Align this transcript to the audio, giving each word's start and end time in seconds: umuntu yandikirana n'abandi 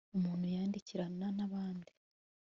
umuntu 0.17 0.45
yandikirana 0.55 1.27
n'abandi 1.37 1.91